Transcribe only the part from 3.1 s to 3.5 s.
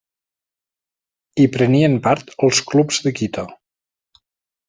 Quito.